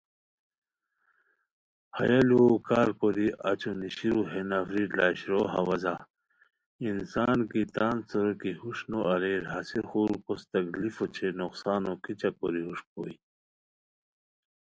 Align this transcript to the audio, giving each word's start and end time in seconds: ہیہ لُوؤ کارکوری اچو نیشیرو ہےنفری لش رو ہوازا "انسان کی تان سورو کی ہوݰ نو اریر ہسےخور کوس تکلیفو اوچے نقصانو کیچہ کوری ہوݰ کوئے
ہیہ 1.97 2.21
لُوؤ 2.27 2.55
کارکوری 2.67 3.27
اچو 3.49 3.71
نیشیرو 3.79 4.21
ہےنفری 4.31 4.83
لش 4.97 5.19
رو 5.29 5.41
ہوازا 5.53 5.95
"انسان 6.89 7.37
کی 7.51 7.61
تان 7.75 7.95
سورو 8.09 8.33
کی 8.41 8.51
ہوݰ 8.59 8.77
نو 8.89 8.99
اریر 9.13 9.43
ہسےخور 9.53 10.11
کوس 10.25 10.41
تکلیفو 10.51 11.03
اوچے 11.07 11.27
نقصانو 11.41 11.93
کیچہ 12.03 12.29
کوری 12.37 12.61
ہوݰ 12.65 12.79
کوئے 12.91 13.13